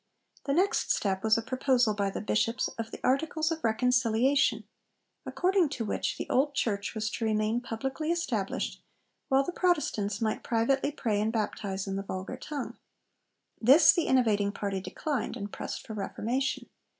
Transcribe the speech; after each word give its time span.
The 0.45 0.53
next 0.55 0.91
step 0.91 1.23
was 1.23 1.37
a 1.37 1.43
proposal 1.43 1.93
by 1.93 2.09
the 2.09 2.21
Bishops 2.21 2.69
of 2.69 2.89
'Articles 3.03 3.51
of 3.51 3.63
Reconciliation,' 3.63 4.63
according 5.27 5.69
to 5.77 5.85
which 5.85 6.17
the 6.17 6.27
Old 6.27 6.55
Church 6.55 6.95
was 6.95 7.07
to 7.11 7.23
remain 7.25 7.61
publicly 7.61 8.11
established, 8.11 8.81
while 9.29 9.43
the 9.43 9.51
Protestants 9.51 10.19
might 10.19 10.43
privately 10.43 10.91
pray 10.91 11.21
and 11.21 11.31
baptise 11.31 11.85
in 11.85 11.97
the 11.97 12.01
vulgar 12.01 12.37
tongue. 12.37 12.79
This 13.61 13.93
the 13.93 14.07
innovating 14.07 14.51
party 14.51 14.81
declined, 14.81 15.37
and 15.37 15.53
pressed 15.53 15.85
for 15.85 15.93
'reformation.' 15.93 16.67